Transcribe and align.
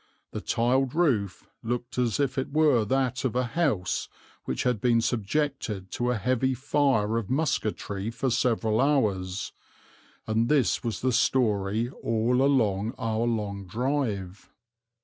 the 0.31 0.41
tiled 0.41 0.95
roof 0.95 1.45
looked 1.61 1.95
as 1.99 2.19
if 2.19 2.35
it 2.35 2.51
were 2.51 2.83
that 2.83 3.23
of 3.23 3.35
a 3.35 3.43
house 3.43 4.09
which 4.45 4.63
had 4.63 4.81
been 4.81 4.99
subjected 4.99 5.91
to 5.91 6.09
a 6.09 6.17
heavy 6.17 6.55
fire 6.55 7.19
of 7.19 7.29
musketry 7.29 8.09
for 8.09 8.31
several 8.31 8.81
hours; 8.81 9.51
and 10.25 10.49
this 10.49 10.83
was 10.83 11.01
the 11.01 11.11
story 11.13 11.87
all 11.91 12.41
along 12.41 12.95
our 12.97 13.27
long 13.27 13.67
drive." 13.67 14.49